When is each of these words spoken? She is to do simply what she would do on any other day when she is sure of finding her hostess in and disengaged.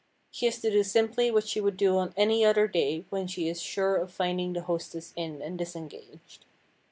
She 0.31 0.47
is 0.47 0.59
to 0.61 0.71
do 0.71 0.81
simply 0.83 1.29
what 1.29 1.47
she 1.47 1.61
would 1.61 1.77
do 1.77 1.95
on 1.99 2.15
any 2.17 2.43
other 2.43 2.67
day 2.67 3.05
when 3.11 3.27
she 3.27 3.47
is 3.47 3.61
sure 3.61 3.97
of 3.97 4.11
finding 4.11 4.55
her 4.55 4.61
hostess 4.61 5.13
in 5.15 5.43
and 5.43 5.59
disengaged. 5.59 6.43